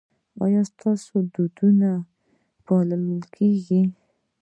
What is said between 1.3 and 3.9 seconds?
دودونه به پالل کیږي؟